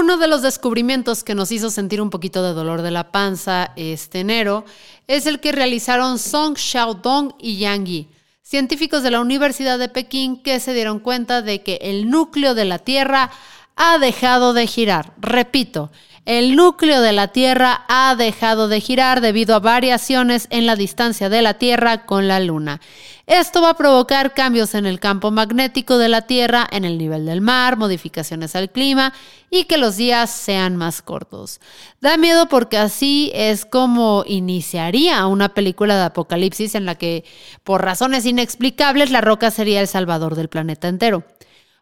[0.00, 3.72] Uno de los descubrimientos que nos hizo sentir un poquito de dolor de la panza
[3.76, 4.64] este enero
[5.06, 8.08] es el que realizaron Song Xiaodong y Yang Yi,
[8.40, 12.64] científicos de la Universidad de Pekín que se dieron cuenta de que el núcleo de
[12.64, 13.30] la Tierra
[13.76, 15.12] ha dejado de girar.
[15.18, 15.90] Repito,
[16.26, 21.28] el núcleo de la Tierra ha dejado de girar debido a variaciones en la distancia
[21.28, 22.80] de la Tierra con la Luna.
[23.26, 27.26] Esto va a provocar cambios en el campo magnético de la Tierra, en el nivel
[27.26, 29.12] del mar, modificaciones al clima
[29.50, 31.60] y que los días sean más cortos.
[32.00, 37.24] Da miedo porque así es como iniciaría una película de apocalipsis en la que,
[37.62, 41.24] por razones inexplicables, la roca sería el salvador del planeta entero.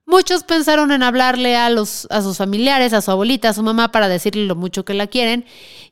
[0.09, 3.93] Muchos pensaron en hablarle a, los, a sus familiares, a su abuelita, a su mamá
[3.93, 5.45] para decirle lo mucho que la quieren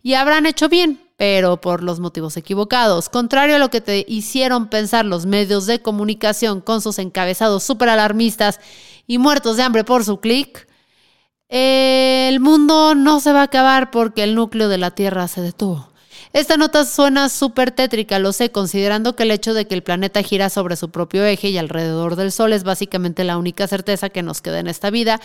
[0.03, 3.11] y habrán hecho bien, pero por los motivos equivocados.
[3.11, 7.91] Contrario a lo que te hicieron pensar los medios de comunicación con sus encabezados súper
[7.91, 8.59] alarmistas
[9.07, 10.67] y muertos de hambre por su clic,
[11.51, 15.91] el mundo no se va a acabar porque el núcleo de la Tierra se detuvo.
[16.37, 20.23] Esta nota suena súper tétrica, lo sé, considerando que el hecho de que el planeta
[20.23, 24.23] gira sobre su propio eje y alrededor del Sol es básicamente la única certeza que
[24.23, 25.19] nos queda en esta vida.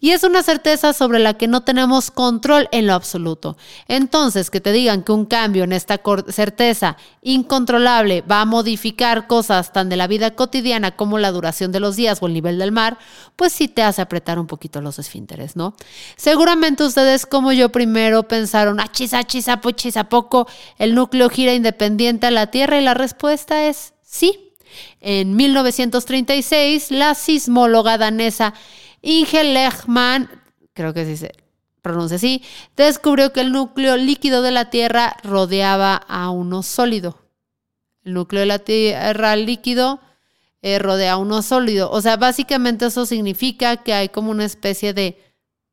[0.00, 3.56] Y es una certeza sobre la que no tenemos control en lo absoluto.
[3.88, 9.72] Entonces, que te digan que un cambio en esta certeza incontrolable va a modificar cosas
[9.72, 12.72] tan de la vida cotidiana como la duración de los días o el nivel del
[12.72, 12.98] mar,
[13.36, 15.74] pues sí te hace apretar un poquito los esfínteres, ¿no?
[16.16, 20.46] Seguramente ustedes como yo primero pensaron, achis, achis, apochis, a poco
[20.78, 24.40] el núcleo gira independiente a la Tierra y la respuesta es sí.
[25.00, 28.54] En 1936, la sismóloga danesa
[29.04, 30.30] Inge Lehmann,
[30.72, 31.32] creo que se
[31.82, 32.42] pronuncia así,
[32.76, 37.18] descubrió que el núcleo líquido de la Tierra rodeaba a uno sólido.
[38.02, 40.00] El núcleo de la Tierra líquido
[40.62, 41.90] eh, rodea a uno sólido.
[41.90, 45.20] O sea, básicamente eso significa que hay como una especie de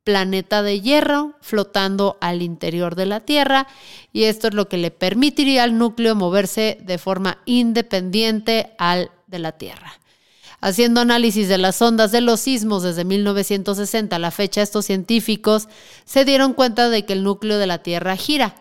[0.03, 3.68] planeta de hierro flotando al interior de la Tierra
[4.12, 9.40] y esto es lo que le permitiría al núcleo moverse de forma independiente al de
[9.40, 10.00] la Tierra.
[10.61, 15.67] Haciendo análisis de las ondas de los sismos desde 1960 a la fecha, estos científicos
[16.05, 18.55] se dieron cuenta de que el núcleo de la Tierra gira.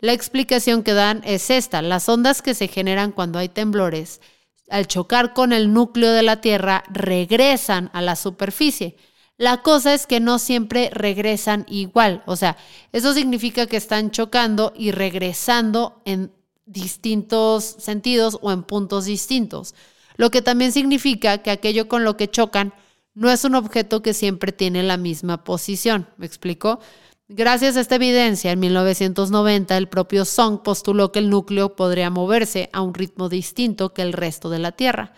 [0.00, 4.22] La explicación que dan es esta, las ondas que se generan cuando hay temblores,
[4.70, 8.96] al chocar con el núcleo de la Tierra, regresan a la superficie.
[9.36, 12.22] La cosa es que no siempre regresan igual.
[12.24, 12.56] O sea,
[12.92, 16.32] eso significa que están chocando y regresando en
[16.64, 19.74] distintos sentidos o en puntos distintos.
[20.22, 22.72] Lo que también significa que aquello con lo que chocan
[23.12, 26.06] no es un objeto que siempre tiene la misma posición.
[26.16, 26.78] ¿Me explico?
[27.26, 32.70] Gracias a esta evidencia, en 1990 el propio Song postuló que el núcleo podría moverse
[32.72, 35.12] a un ritmo distinto que el resto de la Tierra.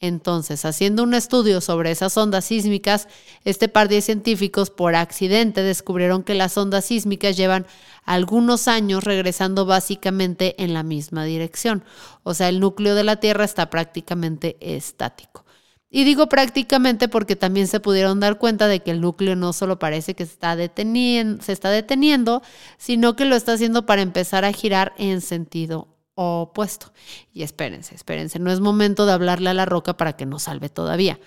[0.00, 3.08] Entonces, haciendo un estudio sobre esas ondas sísmicas,
[3.44, 7.66] este par de científicos por accidente descubrieron que las ondas sísmicas llevan
[8.04, 11.84] algunos años regresando básicamente en la misma dirección.
[12.22, 15.44] O sea, el núcleo de la Tierra está prácticamente estático.
[15.88, 19.78] Y digo prácticamente porque también se pudieron dar cuenta de que el núcleo no solo
[19.78, 22.42] parece que está, deteniendo, se está deteniendo,
[22.78, 26.92] sino que lo está haciendo para empezar a girar en sentido opuesto.
[27.32, 30.68] Y espérense, espérense, no es momento de hablarle a la roca para que nos salve
[30.68, 31.18] todavía.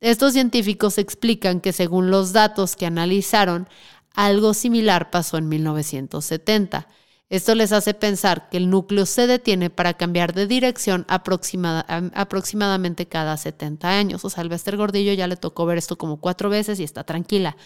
[0.00, 3.68] Estos científicos explican que según los datos que analizaron,
[4.14, 6.88] algo similar pasó en 1970.
[7.30, 13.36] Esto les hace pensar que el núcleo se detiene para cambiar de dirección aproximadamente cada
[13.36, 14.24] 70 años.
[14.24, 17.04] O sea, al Bester Gordillo ya le tocó ver esto como cuatro veces y está
[17.04, 17.56] tranquila.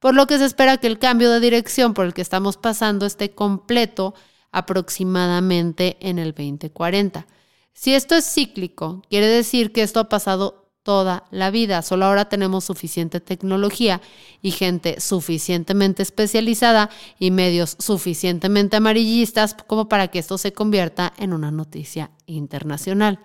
[0.00, 3.06] Por lo que se espera que el cambio de dirección por el que estamos pasando
[3.06, 4.14] esté completo
[4.52, 7.26] aproximadamente en el 2040.
[7.72, 11.82] Si esto es cíclico, quiere decir que esto ha pasado toda la vida.
[11.82, 14.00] Solo ahora tenemos suficiente tecnología
[14.40, 21.32] y gente suficientemente especializada y medios suficientemente amarillistas como para que esto se convierta en
[21.32, 23.20] una noticia internacional.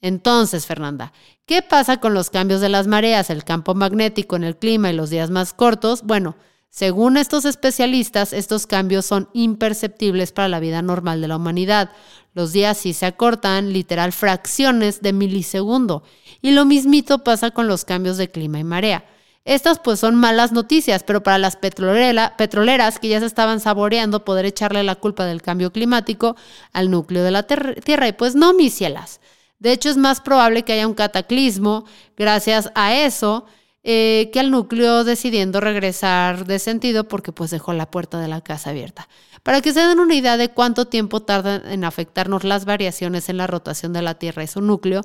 [0.00, 1.12] Entonces, Fernanda,
[1.46, 4.94] ¿qué pasa con los cambios de las mareas, el campo magnético en el clima y
[4.94, 6.02] los días más cortos?
[6.02, 6.36] Bueno,
[6.74, 11.92] según estos especialistas, estos cambios son imperceptibles para la vida normal de la humanidad.
[12.32, 16.02] Los días sí se acortan, literal fracciones de milisegundo.
[16.42, 19.04] Y lo mismito pasa con los cambios de clima y marea.
[19.44, 24.44] Estas pues son malas noticias, pero para las petroleras que ya se estaban saboreando poder
[24.44, 26.34] echarle la culpa del cambio climático
[26.72, 28.08] al núcleo de la Tierra.
[28.08, 29.20] Y pues no, mis cielas.
[29.60, 31.84] De hecho, es más probable que haya un cataclismo
[32.16, 33.46] gracias a eso
[33.86, 38.40] eh, que al núcleo decidiendo regresar de sentido porque pues dejó la puerta de la
[38.40, 39.10] casa abierta.
[39.42, 43.36] Para que se den una idea de cuánto tiempo tardan en afectarnos las variaciones en
[43.36, 45.02] la rotación de la Tierra y su núcleo,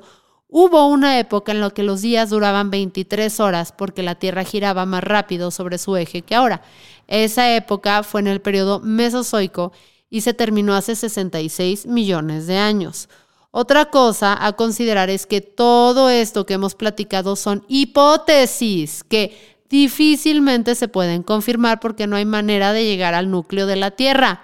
[0.48, 4.86] hubo una época en la que los días duraban 23 horas porque la Tierra giraba
[4.86, 6.62] más rápido sobre su eje que ahora.
[7.06, 9.72] Esa época fue en el periodo Mesozoico
[10.08, 13.10] y se terminó hace 66 millones de años.
[13.52, 20.74] Otra cosa a considerar es que todo esto que hemos platicado son hipótesis que difícilmente
[20.74, 24.42] se pueden confirmar porque no hay manera de llegar al núcleo de la Tierra.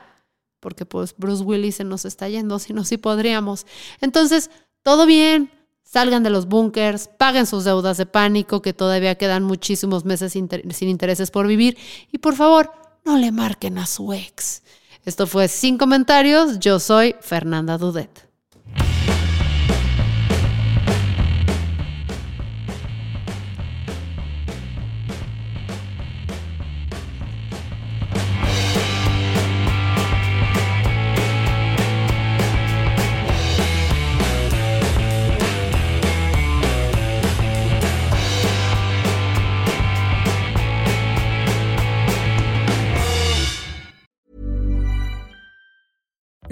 [0.59, 3.67] Porque pues Bruce Willis se nos está yendo, si no, sí podríamos.
[4.01, 4.51] Entonces,
[4.83, 5.53] todo bien,
[5.85, 10.89] salgan de los búnkers, paguen sus deudas de pánico, que todavía quedan muchísimos meses sin
[10.89, 11.77] intereses por vivir.
[12.11, 12.73] Y por favor,
[13.05, 14.65] no le marquen a su ex.
[15.05, 16.59] Esto fue Sin Comentarios.
[16.59, 18.26] Yo soy Fernanda Dudet.